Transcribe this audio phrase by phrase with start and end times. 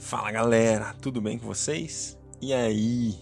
[0.00, 2.18] Fala galera, tudo bem com vocês?
[2.40, 3.14] E aí?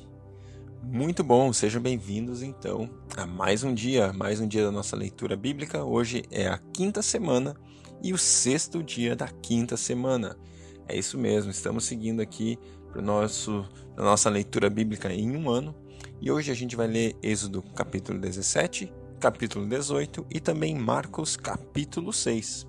[0.81, 5.37] Muito bom, sejam bem-vindos então a mais um dia, mais um dia da nossa leitura
[5.37, 5.85] bíblica.
[5.85, 7.57] Hoje é a quinta semana
[8.01, 10.39] e o sexto dia da quinta semana.
[10.87, 12.57] É isso mesmo, estamos seguindo aqui
[12.93, 15.75] para nosso a nossa leitura bíblica em um ano.
[16.21, 22.13] E hoje a gente vai ler Êxodo capítulo 17, capítulo 18 e também Marcos capítulo
[22.13, 22.69] 6.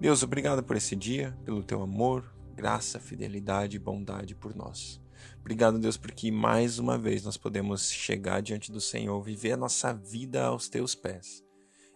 [0.00, 2.24] Deus, obrigado por esse dia, pelo teu amor,
[2.60, 5.00] graça, fidelidade e bondade por nós.
[5.40, 9.94] Obrigado, Deus, porque mais uma vez nós podemos chegar diante do Senhor, viver a nossa
[9.94, 11.42] vida aos teus pés.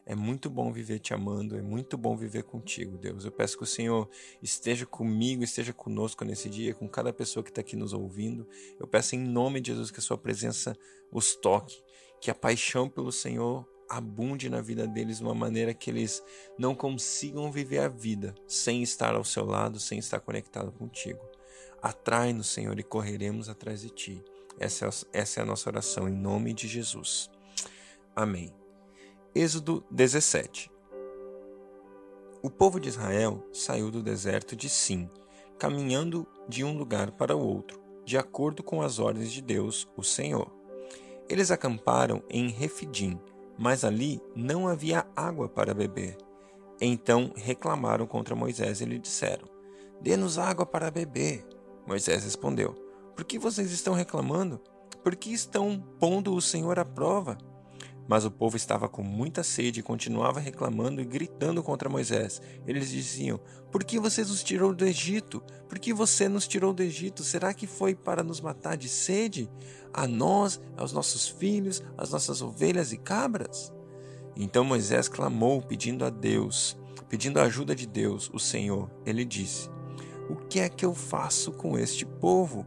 [0.07, 3.27] É muito bom viver te amando, é muito bom viver contigo, Deus.
[3.27, 4.09] Eu peço que o Senhor
[4.43, 8.49] esteja comigo, esteja conosco nesse dia, com cada pessoa que está aqui nos ouvindo.
[8.81, 10.75] Eu peço em nome de Jesus que a Sua presença
[11.13, 11.77] os toque,
[12.23, 16.23] que a paixão pelo Senhor abunde na vida deles de uma maneira que eles
[16.59, 21.21] não consigam viver a vida sem estar ao seu lado, sem estar conectado contigo.
[21.83, 24.25] Atrai-nos, Senhor, e correremos atrás de ti.
[24.59, 27.31] Essa é, essa é a nossa oração, em nome de Jesus.
[28.17, 28.55] Amém.
[29.35, 30.71] Êxodo 17
[32.43, 35.11] O povo de Israel saiu do deserto de Sim,
[35.59, 40.05] caminhando de um lugar para o outro, de acordo com as ordens de Deus, o
[40.05, 40.51] Senhor.
[41.29, 43.19] Eles acamparam em Refidim,
[43.59, 46.17] mas ali não havia água para beber.
[46.81, 49.47] Então reclamaram contra Moisés e lhe disseram:
[50.01, 51.47] Dê-nos água para beber.
[51.87, 52.75] Moisés respondeu:
[53.15, 54.61] Por que vocês estão reclamando?
[55.03, 57.39] Por que estão pondo o Senhor à prova?
[58.07, 62.41] Mas o povo estava com muita sede e continuava reclamando e gritando contra Moisés.
[62.67, 63.41] Eles diziam:
[63.73, 65.43] Por que você nos tirou do Egito?
[65.69, 67.25] Por que você nos tirou do Egito?
[67.25, 69.49] Será que foi para nos matar de sede?
[69.93, 73.73] A nós, aos nossos filhos, às nossas ovelhas e cabras?
[74.37, 76.77] Então Moisés clamou, pedindo a Deus,
[77.09, 78.91] pedindo a ajuda de Deus, o Senhor.
[79.07, 79.71] Ele disse:
[80.29, 82.67] O que é que eu faço com este povo?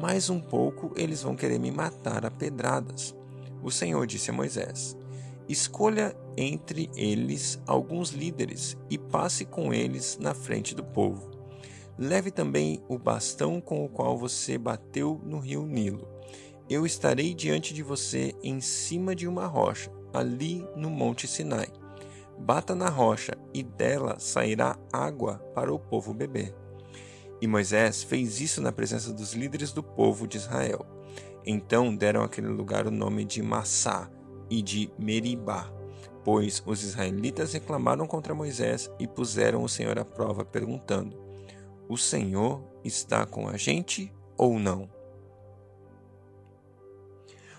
[0.00, 3.17] Mais um pouco eles vão querer me matar a pedradas.
[3.62, 4.96] O Senhor disse a Moisés:
[5.48, 11.30] Escolha entre eles alguns líderes e passe com eles na frente do povo.
[11.98, 16.06] Leve também o bastão com o qual você bateu no rio Nilo.
[16.70, 21.68] Eu estarei diante de você em cima de uma rocha, ali no Monte Sinai.
[22.38, 26.54] Bata na rocha, e dela sairá água para o povo beber.
[27.40, 30.86] E Moisés fez isso na presença dos líderes do povo de Israel.
[31.50, 34.10] Então deram àquele lugar o nome de Massá
[34.50, 35.72] e de Meribá,
[36.22, 41.18] pois os israelitas reclamaram contra Moisés e puseram o Senhor à prova, perguntando:
[41.88, 44.90] O Senhor está com a gente ou não?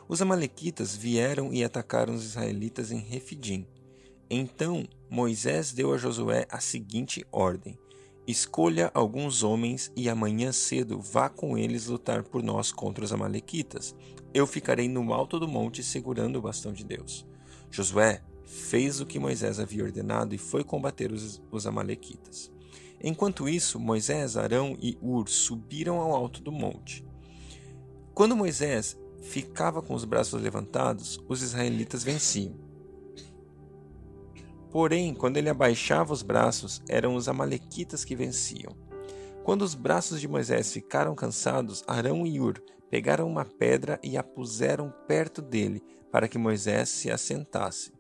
[0.07, 3.66] Os amalequitas vieram e atacaram os israelitas em Refidim.
[4.29, 7.75] Então Moisés deu a Josué a seguinte ordem:
[8.29, 13.95] Escolha alguns homens e amanhã cedo vá com eles lutar por nós contra os Amalequitas.
[14.31, 17.25] Eu ficarei no alto do monte segurando o bastão de Deus.
[17.72, 22.51] Josué fez o que Moisés havia ordenado e foi combater os, os Amalequitas.
[23.03, 27.03] Enquanto isso, Moisés, Arão e Ur subiram ao alto do monte.
[28.13, 32.53] Quando Moisés ficava com os braços levantados, os israelitas venciam.
[34.72, 38.75] Porém, quando ele abaixava os braços, eram os Amalequitas que venciam.
[39.44, 44.24] Quando os braços de Moisés ficaram cansados, Arão e Ur pegaram uma pedra e a
[44.24, 45.81] puseram perto dele,
[46.12, 47.91] para que Moisés se assentasse.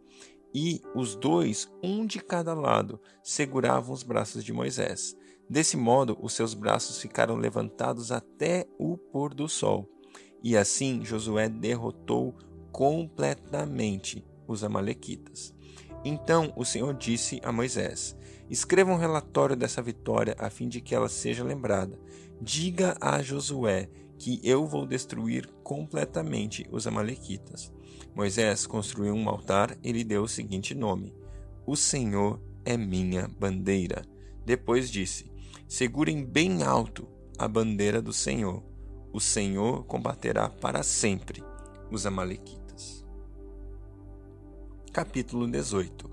[0.53, 5.15] E os dois, um de cada lado, seguravam os braços de Moisés.
[5.49, 9.87] Desse modo, os seus braços ficaram levantados até o pôr do sol.
[10.43, 12.35] E assim Josué derrotou
[12.71, 15.53] completamente os Amalequitas.
[16.03, 18.15] Então o Senhor disse a Moisés:
[18.49, 21.99] Escreva um relatório dessa vitória a fim de que ela seja lembrada.
[22.41, 27.71] Diga a Josué que eu vou destruir completamente os Amalequitas.
[28.15, 31.13] Moisés construiu um altar e lhe deu o seguinte nome:
[31.65, 34.03] O Senhor é minha bandeira.
[34.45, 35.31] Depois disse:
[35.67, 38.63] Segurem bem alto a bandeira do Senhor.
[39.11, 41.43] O Senhor combaterá para sempre
[41.91, 42.68] os Amalequitas.
[44.99, 46.11] Capítulo 18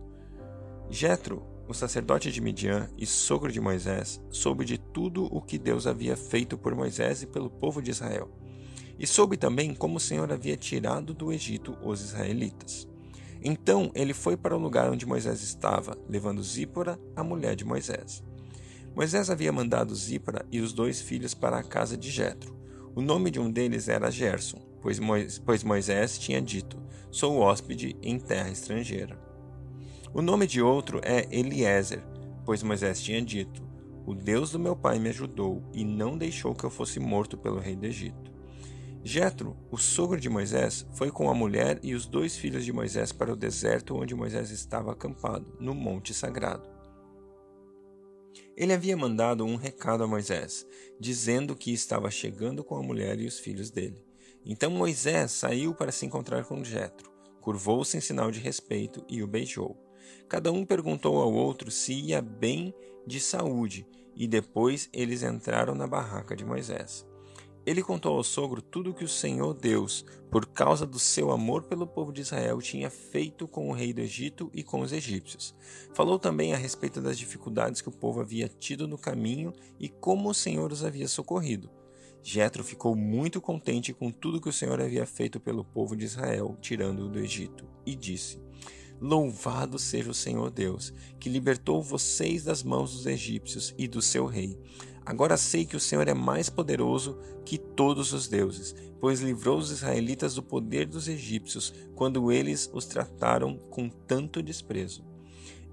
[0.88, 5.88] Jetro, o sacerdote de Midian e sogro de Moisés, soube de tudo o que Deus
[5.88, 8.30] havia feito por Moisés e pelo povo de Israel.
[8.96, 12.86] E soube também como o Senhor havia tirado do Egito os israelitas.
[13.42, 18.22] Então ele foi para o lugar onde Moisés estava, levando Zípora, a mulher de Moisés.
[18.94, 22.56] Moisés havia mandado Zípora e os dois filhos para a casa de Jetro.
[22.94, 26.80] O nome de um deles era Gerson, pois Moisés tinha dito:
[27.10, 29.18] Sou hóspede em terra estrangeira.
[30.12, 32.02] O nome de outro é Eliezer,
[32.44, 33.62] pois Moisés tinha dito:
[34.06, 37.58] O Deus do meu pai me ajudou e não deixou que eu fosse morto pelo
[37.58, 38.34] rei do Egito.
[39.04, 43.12] Jetro, o sogro de Moisés, foi com a mulher e os dois filhos de Moisés
[43.12, 46.68] para o deserto onde Moisés estava acampado, no monte sagrado.
[48.56, 50.66] Ele havia mandado um recado a Moisés,
[50.98, 54.05] dizendo que estava chegando com a mulher e os filhos dele.
[54.48, 57.10] Então Moisés saiu para se encontrar com Jetro,
[57.40, 59.76] curvou-se em sinal de respeito e o beijou.
[60.28, 62.72] Cada um perguntou ao outro se ia bem
[63.04, 63.84] de saúde,
[64.14, 67.04] e depois eles entraram na barraca de Moisés.
[67.66, 71.64] Ele contou ao sogro tudo o que o Senhor Deus, por causa do seu amor
[71.64, 75.52] pelo povo de Israel, tinha feito com o rei do Egito e com os egípcios.
[75.92, 80.30] Falou também a respeito das dificuldades que o povo havia tido no caminho e como
[80.30, 81.68] o Senhor os havia socorrido.
[82.28, 86.58] Jetro ficou muito contente com tudo que o Senhor havia feito pelo povo de Israel,
[86.60, 88.42] tirando-o do Egito, e disse:
[89.00, 94.26] Louvado seja o Senhor Deus, que libertou vocês das mãos dos egípcios e do seu
[94.26, 94.58] rei.
[95.04, 99.70] Agora sei que o Senhor é mais poderoso que todos os deuses, pois livrou os
[99.70, 105.15] israelitas do poder dos egípcios quando eles os trataram com tanto desprezo.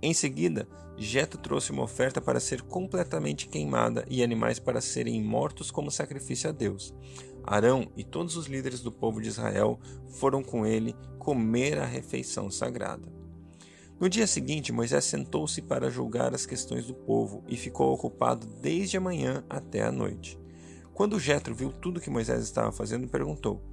[0.06, 0.68] Em seguida,
[0.98, 6.50] Jeto trouxe uma oferta para ser completamente queimada e animais para serem mortos como sacrifício
[6.50, 6.94] a Deus.
[7.42, 9.80] Arão e todos os líderes do povo de Israel
[10.20, 13.08] foram com ele comer a refeição sagrada.
[13.98, 18.98] No dia seguinte, Moisés sentou-se para julgar as questões do povo e ficou ocupado desde
[18.98, 20.38] a manhã até a noite.
[20.94, 23.64] Quando Jetro viu tudo que Moisés estava fazendo, perguntou: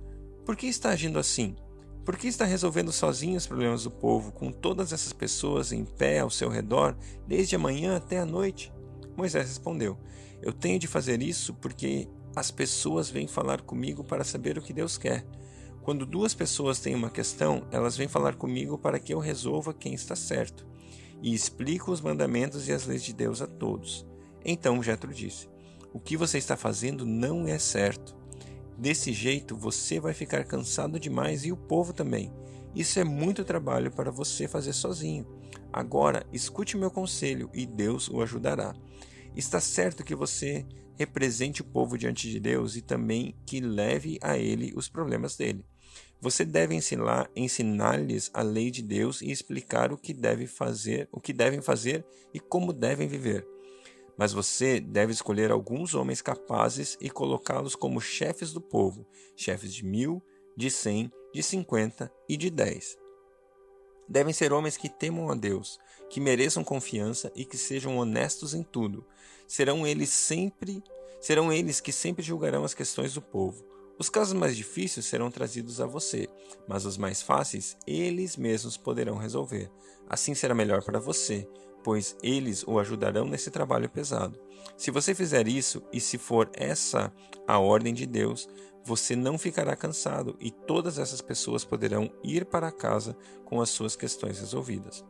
[0.47, 1.57] Por que está agindo assim?
[2.05, 6.21] Por que está resolvendo sozinho os problemas do povo, com todas essas pessoas em pé
[6.21, 8.73] ao seu redor, desde a manhã até a noite?
[9.17, 9.99] Moisés respondeu:
[10.41, 14.73] Eu tenho de fazer isso porque as pessoas vêm falar comigo para saber o que
[14.73, 15.27] Deus quer.
[15.83, 19.95] Quando duas pessoas têm uma questão, elas vêm falar comigo para que eu resolva quem
[19.95, 20.67] está certo
[21.23, 24.07] e explico os mandamentos e as leis de Deus a todos.
[24.45, 25.49] Então Jetro disse:
[25.93, 28.20] O que você está fazendo não é certo.
[28.81, 32.33] Desse jeito você vai ficar cansado demais e o povo também.
[32.75, 35.27] Isso é muito trabalho para você fazer sozinho.
[35.71, 38.75] Agora, escute meu conselho e Deus o ajudará.
[39.37, 44.39] Está certo que você represente o povo diante de Deus e também que leve a
[44.39, 45.63] ele os problemas dele.
[46.19, 51.21] Você deve ensinar, ensinar-lhes a lei de Deus e explicar o que deve fazer, o
[51.21, 53.47] que devem fazer e como devem viver.
[54.21, 59.83] Mas você deve escolher alguns homens capazes e colocá-los como chefes do povo, chefes de
[59.83, 60.23] mil,
[60.55, 62.99] de cem, de cinquenta e de dez.
[64.07, 65.79] Devem ser homens que temam a Deus,
[66.11, 69.07] que mereçam confiança e que sejam honestos em tudo.
[69.49, 70.83] Serão eles sempre,
[71.19, 73.65] serão eles que sempre julgarão as questões do povo.
[74.01, 76.27] Os casos mais difíceis serão trazidos a você,
[76.67, 79.71] mas os mais fáceis eles mesmos poderão resolver.
[80.09, 81.47] Assim será melhor para você,
[81.85, 84.41] pois eles o ajudarão nesse trabalho pesado.
[84.75, 87.13] Se você fizer isso e se for essa
[87.47, 88.49] a ordem de Deus,
[88.83, 93.15] você não ficará cansado e todas essas pessoas poderão ir para casa
[93.45, 95.05] com as suas questões resolvidas.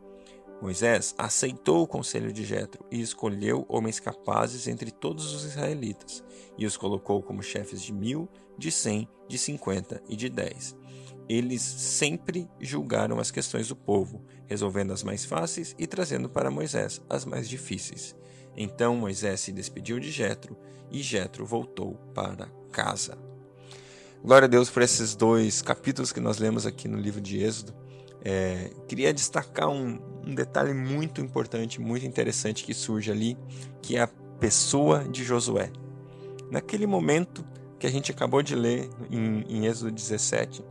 [0.61, 6.23] Moisés aceitou o conselho de Jetro e escolheu homens capazes entre todos os israelitas
[6.55, 10.75] e os colocou como chefes de mil, de cem, de cinquenta e de dez.
[11.27, 17.01] Eles sempre julgaram as questões do povo, resolvendo as mais fáceis e trazendo para Moisés
[17.09, 18.15] as mais difíceis.
[18.55, 20.55] Então Moisés se despediu de Jetro
[20.91, 23.17] e Jetro voltou para casa.
[24.23, 27.73] Glória a Deus por esses dois capítulos que nós lemos aqui no livro de Êxodo.
[28.23, 33.37] É, queria destacar um, um, detalhe muito importante, muito interessante que surge ali,
[33.81, 34.07] que é a
[34.39, 35.71] pessoa de Josué.
[36.49, 37.45] Naquele momento
[37.79, 40.63] que a gente acabou de ler em, em Êxodo 17,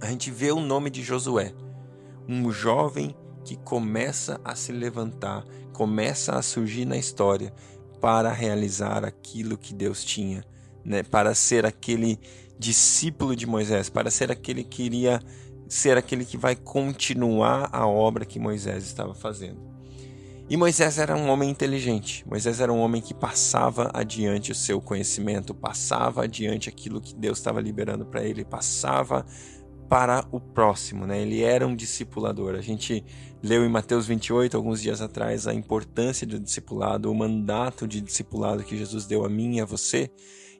[0.00, 1.52] a gente vê o nome de Josué,
[2.28, 3.14] um jovem
[3.44, 7.52] que começa a se levantar, começa a surgir na história
[8.00, 10.44] para realizar aquilo que Deus tinha,
[10.84, 11.02] né?
[11.02, 12.18] para ser aquele
[12.58, 15.20] discípulo de Moisés, para ser aquele que iria
[15.72, 19.58] ser aquele que vai continuar a obra que Moisés estava fazendo.
[20.46, 22.28] E Moisés era um homem inteligente.
[22.28, 27.38] Moisés era um homem que passava adiante o seu conhecimento, passava adiante aquilo que Deus
[27.38, 29.24] estava liberando para ele, passava
[29.88, 31.22] para o próximo, né?
[31.22, 32.54] Ele era um discipulador.
[32.54, 33.02] A gente
[33.42, 38.64] leu em Mateus 28 alguns dias atrás a importância do discipulado, o mandato de discipulado
[38.64, 40.10] que Jesus deu a mim e a você,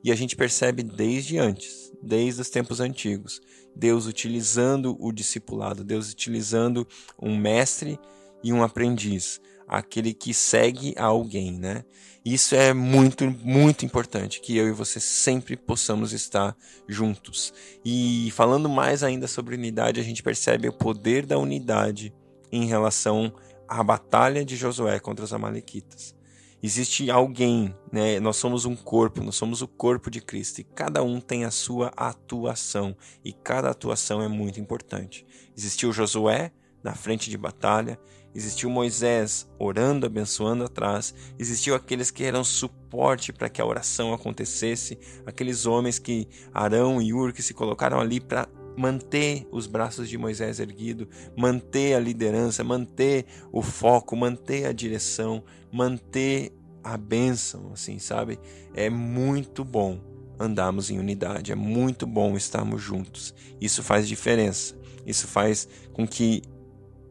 [0.02, 3.40] e a gente percebe desde antes desde os tempos antigos.
[3.74, 6.86] Deus utilizando o discipulado, Deus utilizando
[7.20, 7.98] um mestre
[8.42, 11.84] e um aprendiz, aquele que segue a alguém, né?
[12.24, 17.52] Isso é muito, muito importante que eu e você sempre possamos estar juntos.
[17.84, 22.12] E falando mais ainda sobre unidade, a gente percebe o poder da unidade
[22.52, 23.32] em relação
[23.66, 26.14] à batalha de Josué contra os amalequitas.
[26.62, 28.20] Existe alguém, né?
[28.20, 31.50] Nós somos um corpo, nós somos o corpo de Cristo e cada um tem a
[31.50, 35.26] sua atuação e cada atuação é muito importante.
[35.56, 37.98] Existiu Josué na frente de batalha,
[38.34, 44.98] existiu Moisés orando, abençoando atrás, existiu aqueles que eram suporte para que a oração acontecesse,
[45.26, 50.16] aqueles homens que Arão e Ur que se colocaram ali para manter os braços de
[50.16, 56.52] Moisés erguido, manter a liderança, manter o foco, manter a direção, manter
[56.82, 58.38] a bênção, assim, sabe?
[58.74, 60.00] É muito bom
[60.38, 63.34] andarmos em unidade, é muito bom estarmos juntos.
[63.60, 64.76] Isso faz diferença.
[65.06, 66.42] Isso faz com que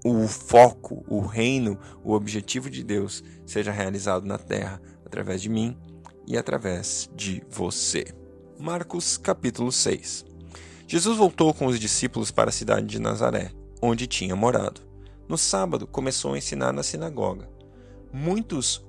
[0.04, 5.78] o foco, o reino, o objetivo de Deus seja realizado na terra através de mim
[6.28, 8.06] e através de você.
[8.60, 10.31] Marcos capítulo 6.
[10.92, 14.82] Jesus voltou com os discípulos para a cidade de Nazaré, onde tinha morado.
[15.26, 17.50] No sábado começou a ensinar na sinagoga.
[18.12, 18.86] Muitos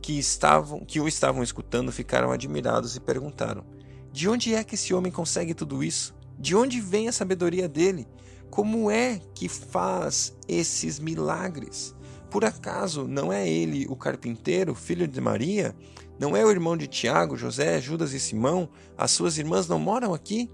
[0.00, 3.66] que estavam que o estavam escutando ficaram admirados e perguntaram:
[4.10, 6.14] De onde é que esse homem consegue tudo isso?
[6.38, 8.08] De onde vem a sabedoria dele?
[8.48, 11.94] Como é que faz esses milagres?
[12.30, 15.76] Por acaso não é ele o carpinteiro, filho de Maria?
[16.18, 18.70] Não é o irmão de Tiago, José, Judas e Simão?
[18.96, 20.50] As suas irmãs não moram aqui?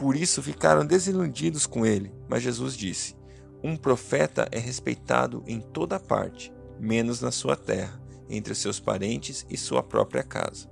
[0.00, 2.10] Por isso ficaram desiludidos com ele.
[2.26, 3.14] Mas Jesus disse:
[3.62, 9.58] Um profeta é respeitado em toda parte, menos na sua terra, entre seus parentes e
[9.58, 10.70] sua própria casa.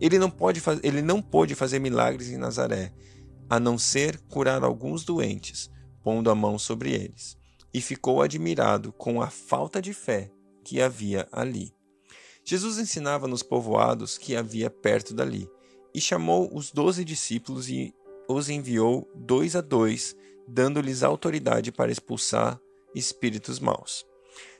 [0.00, 2.92] Ele não, pode ele não pôde fazer milagres em Nazaré,
[3.48, 5.70] a não ser curar alguns doentes,
[6.02, 7.38] pondo a mão sobre eles,
[7.72, 10.32] e ficou admirado com a falta de fé
[10.64, 11.72] que havia ali.
[12.44, 15.48] Jesus ensinava nos povoados que havia perto dali,
[15.94, 17.94] e chamou os doze discípulos e
[18.28, 20.14] os enviou dois a dois,
[20.46, 22.60] dando-lhes autoridade para expulsar
[22.94, 24.06] espíritos maus.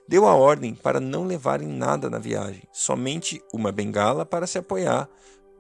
[0.09, 5.09] Deu a ordem para não levarem nada na viagem, somente uma bengala para se apoiar,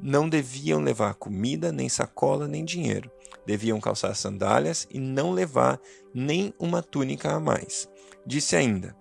[0.01, 3.11] não deviam levar comida, nem sacola, nem dinheiro.
[3.45, 5.81] Deviam calçar sandálias e não levar
[6.15, 7.89] nem uma túnica a mais.
[8.25, 8.97] Disse ainda: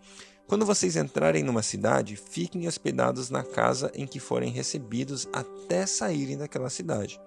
[0.48, 6.38] Quando vocês entrarem numa cidade, fiquem hospedados na casa em que forem recebidos até saírem
[6.38, 7.20] daquela cidade.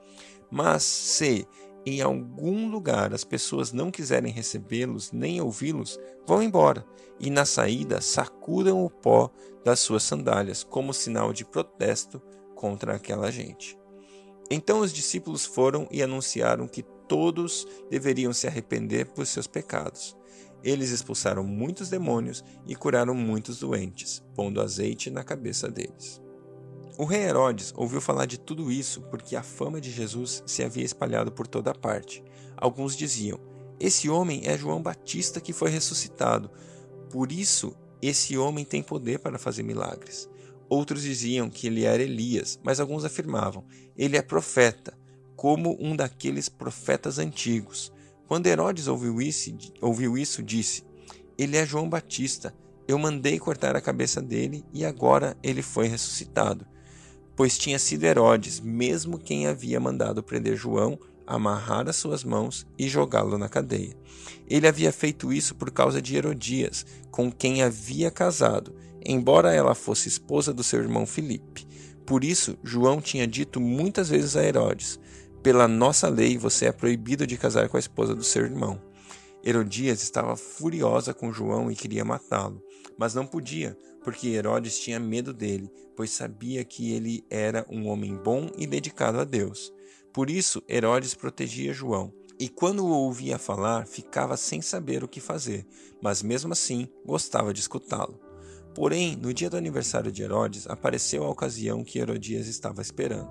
[0.51, 1.47] Mas se
[1.85, 6.85] em algum lugar as pessoas não quiserem recebê-los nem ouvi-los, vão embora
[7.19, 9.31] e na saída sacudam o pó
[9.65, 12.21] das suas sandálias como sinal de protesto
[12.55, 13.79] contra aquela gente.
[14.51, 20.17] Então os discípulos foram e anunciaram que todos deveriam se arrepender por seus pecados.
[20.63, 26.21] Eles expulsaram muitos demônios e curaram muitos doentes, pondo azeite na cabeça deles.
[27.01, 30.85] O rei Herodes ouviu falar de tudo isso porque a fama de Jesus se havia
[30.85, 32.23] espalhado por toda parte.
[32.55, 33.41] Alguns diziam:
[33.81, 36.51] Esse homem é João Batista que foi ressuscitado.
[37.09, 40.29] Por isso, esse homem tem poder para fazer milagres.
[40.69, 43.65] Outros diziam que ele era Elias, mas alguns afirmavam:
[43.97, 44.93] ele é profeta,
[45.35, 47.91] como um daqueles profetas antigos.
[48.29, 50.85] Quando Herodes ouviu isso, ouviu isso, disse:
[51.39, 52.55] Ele é João Batista.
[52.87, 56.67] Eu mandei cortar a cabeça dele e agora ele foi ressuscitado.
[57.41, 62.87] Pois tinha sido Herodes, mesmo quem havia mandado prender João, amarrar as suas mãos e
[62.87, 63.97] jogá-lo na cadeia.
[64.47, 70.07] Ele havia feito isso por causa de Herodias, com quem havia casado embora ela fosse
[70.07, 71.67] esposa do seu irmão Filipe.
[72.05, 75.01] Por isso, João tinha dito muitas vezes a Herodes:
[75.43, 78.79] Pela nossa lei, você é proibido de casar com a esposa do seu irmão.
[79.43, 82.63] Herodias estava furiosa com João e queria matá-lo,
[83.01, 88.15] mas não podia, porque Herodes tinha medo dele, pois sabia que ele era um homem
[88.15, 89.73] bom e dedicado a Deus.
[90.13, 95.19] Por isso, Herodes protegia João, e quando o ouvia falar, ficava sem saber o que
[95.19, 95.67] fazer,
[96.03, 98.21] mas mesmo assim gostava de escutá-lo.
[98.75, 103.31] Porém, no dia do aniversário de Herodes, apareceu a ocasião que Herodias estava esperando.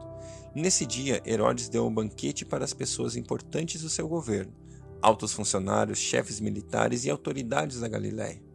[0.55, 4.51] Nesse dia, Herodes deu um banquete para as pessoas importantes do seu governo,
[4.99, 8.48] altos funcionários, chefes militares e autoridades da Galiléia.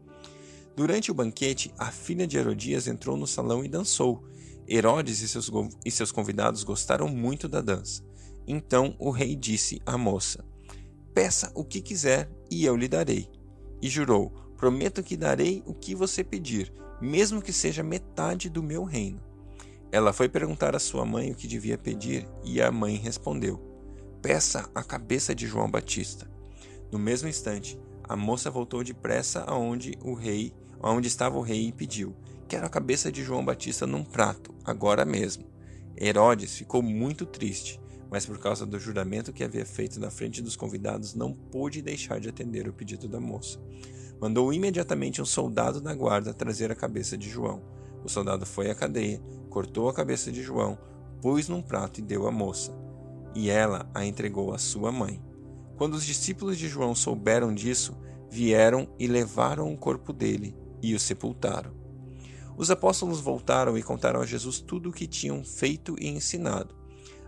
[0.77, 4.25] Durante o banquete, a filha de Herodias entrou no salão e dançou.
[4.69, 5.51] Herodes e seus,
[5.85, 8.03] e seus convidados gostaram muito da dança.
[8.47, 10.45] Então o rei disse à moça:
[11.13, 13.29] Peça o que quiser e eu lhe darei.
[13.81, 18.83] E jurou: Prometo que darei o que você pedir, mesmo que seja metade do meu
[18.85, 19.21] reino.
[19.93, 23.61] Ela foi perguntar à sua mãe o que devia pedir e a mãe respondeu:
[24.21, 26.29] Peça a cabeça de João Batista.
[26.91, 31.73] No mesmo instante, a moça voltou depressa aonde o rei, aonde estava o rei e
[31.73, 32.15] pediu:
[32.49, 35.45] Quero a cabeça de João Batista num prato, agora mesmo.
[36.01, 40.57] Herodes ficou muito triste, mas por causa do juramento que havia feito na frente dos
[40.57, 43.59] convidados, não pôde deixar de atender o pedido da moça
[44.21, 47.63] mandou imediatamente um soldado da guarda trazer a cabeça de João.
[48.03, 50.79] O soldado foi à cadeia, cortou a cabeça de João,
[51.21, 52.75] pôs num prato e deu à moça,
[53.35, 55.23] e ela a entregou à sua mãe.
[55.77, 57.97] Quando os discípulos de João souberam disso,
[58.31, 60.57] vieram e levaram o corpo dele
[60.91, 61.73] e o sepultaram.
[62.57, 66.75] Os apóstolos voltaram e contaram a Jesus tudo o que tinham feito e ensinado.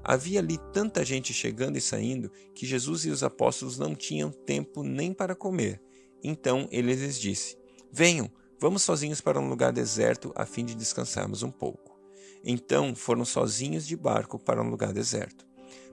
[0.05, 4.85] Havia ali tanta gente chegando e saindo que Jesus e os apóstolos não tinham tempo
[4.85, 5.83] nem para comer.
[6.23, 7.59] Então ele lhes disse:
[7.93, 11.99] Venham, vamos sozinhos para um lugar deserto a fim de descansarmos um pouco.
[12.45, 15.46] Então foram sozinhos de barco para um lugar deserto.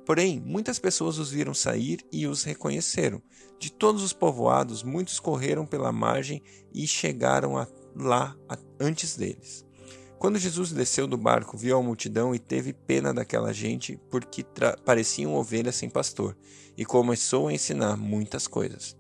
[0.06, 3.22] Porém, muitas pessoas os viram sair e os reconheceram.
[3.58, 6.42] De todos os povoados, muitos correram pela margem
[6.74, 9.66] e chegaram a, lá a, antes deles.
[10.20, 14.46] Quando Jesus desceu do barco, viu a multidão e teve pena daquela gente, porque
[14.86, 16.38] pareciam ovelhas sem pastor,
[16.78, 18.96] e começou a ensinar muitas coisas.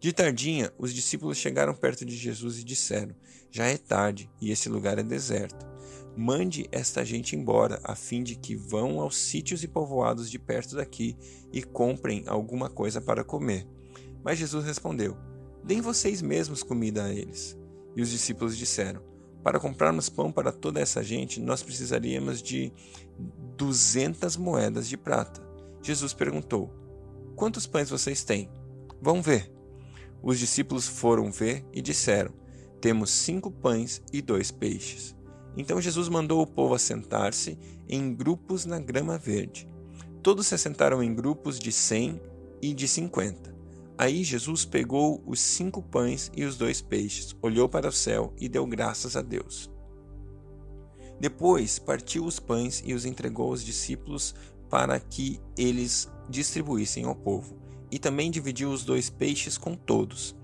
[0.00, 3.14] De tardinha, os discípulos chegaram perto de Jesus e disseram:
[3.50, 5.75] Já é tarde e esse lugar é deserto.
[6.16, 10.76] Mande esta gente embora, a fim de que vão aos sítios e povoados de perto
[10.76, 11.16] daqui
[11.52, 13.66] e comprem alguma coisa para comer.
[14.24, 15.16] Mas Jesus respondeu:
[15.62, 17.56] Deem vocês mesmos comida a eles.
[17.94, 19.02] E os discípulos disseram:
[19.46, 22.72] para comprarmos pão para toda essa gente, nós precisaríamos de
[23.56, 25.40] 200 moedas de prata.
[25.80, 26.68] Jesus perguntou:
[27.36, 28.50] Quantos pães vocês têm?
[29.00, 29.48] Vão ver.
[30.20, 32.34] Os discípulos foram ver e disseram:
[32.80, 35.15] Temos cinco pães e dois peixes.
[35.56, 37.58] Então Jesus mandou o povo assentar-se
[37.88, 39.68] em grupos na grama verde.
[40.22, 42.20] Todos se assentaram em grupos de cem
[42.60, 43.54] e de cinquenta.
[43.98, 48.48] Aí Jesus pegou os cinco pães e os dois peixes, olhou para o céu e
[48.48, 49.70] deu graças a Deus.
[51.18, 54.34] Depois partiu os pães e os entregou aos discípulos
[54.68, 57.56] para que eles distribuíssem ao povo,
[57.90, 60.36] e também dividiu os dois peixes com todos.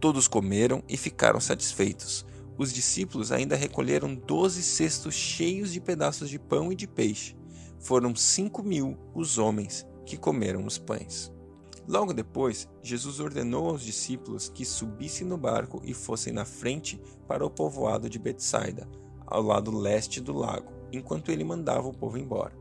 [0.00, 2.25] Todos comeram e ficaram satisfeitos.
[2.58, 7.36] Os discípulos ainda recolheram doze cestos cheios de pedaços de pão e de peixe.
[7.78, 11.30] Foram cinco mil os homens que comeram os pães.
[11.86, 17.44] Logo depois, Jesus ordenou aos discípulos que subissem no barco e fossem na frente para
[17.44, 18.88] o povoado de Betsaida,
[19.26, 22.56] ao lado leste do lago, enquanto ele mandava o povo embora.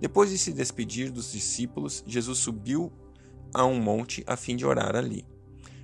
[0.00, 2.92] Depois de se despedir dos discípulos, Jesus subiu
[3.52, 5.26] a um monte a fim de orar ali.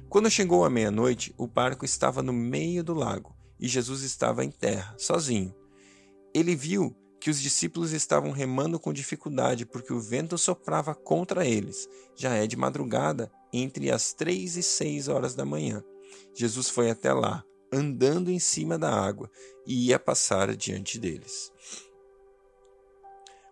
[0.09, 4.51] Quando chegou a meia-noite, o barco estava no meio do lago e Jesus estava em
[4.51, 5.55] terra, sozinho.
[6.35, 11.87] Ele viu que os discípulos estavam remando com dificuldade porque o vento soprava contra eles.
[12.17, 15.85] Já é de madrugada, entre as três e seis horas da manhã.
[16.35, 19.31] Jesus foi até lá, andando em cima da água,
[19.67, 21.53] e ia passar diante deles.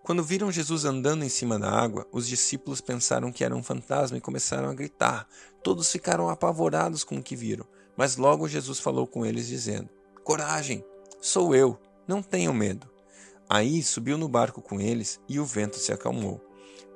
[0.02, 4.16] Quando viram Jesus andando em cima da água, os discípulos pensaram que era um fantasma
[4.16, 5.28] e começaram a gritar.
[5.62, 9.90] Todos ficaram apavorados com o que viram, mas logo Jesus falou com eles, dizendo:
[10.28, 10.84] Coragem,
[11.22, 12.86] sou eu, não tenham medo.
[13.48, 16.38] Aí subiu no barco com eles e o vento se acalmou.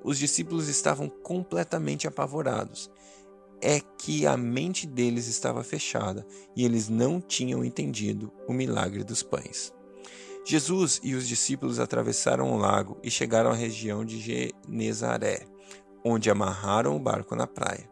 [0.05, 2.91] Os discípulos estavam completamente apavorados.
[3.59, 9.23] É que a mente deles estava fechada e eles não tinham entendido o milagre dos
[9.23, 9.73] pães.
[10.45, 15.47] Jesus e os discípulos atravessaram o lago e chegaram à região de Genezaré,
[16.05, 17.91] onde amarraram o barco na praia.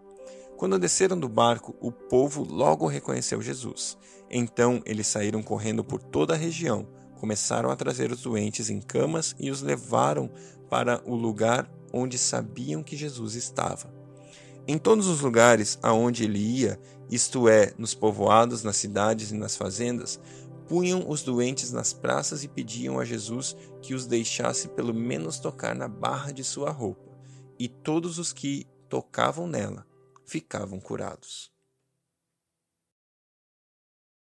[0.60, 3.96] Quando desceram do barco, o povo logo reconheceu Jesus.
[4.30, 6.86] Então eles saíram correndo por toda a região
[7.18, 10.30] começaram a trazer os doentes em camas e os levaram
[10.68, 13.90] para o lugar onde sabiam que Jesus estava.
[14.68, 16.78] Em todos os lugares aonde ele ia,
[17.10, 20.20] isto é, nos povoados, nas cidades e nas fazendas,
[20.68, 25.74] punham os doentes nas praças e pediam a Jesus que os deixasse pelo menos tocar
[25.74, 27.10] na barra de sua roupa,
[27.58, 29.88] e todos os que tocavam nela
[30.30, 31.50] ficavam curados.